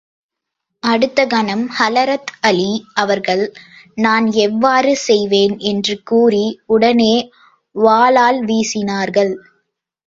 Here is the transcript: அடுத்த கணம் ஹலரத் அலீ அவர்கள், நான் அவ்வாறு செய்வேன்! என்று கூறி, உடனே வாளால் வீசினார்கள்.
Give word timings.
அடுத்த 0.83 1.25
கணம் 1.25 1.65
ஹலரத் 1.77 2.31
அலீ 2.41 2.71
அவர்கள், 2.95 3.43
நான் 3.97 4.27
அவ்வாறு 4.39 4.95
செய்வேன்! 5.05 5.55
என்று 5.71 5.97
கூறி, 6.03 6.45
உடனே 6.67 7.15
வாளால் 7.75 8.41
வீசினார்கள். 8.45 9.33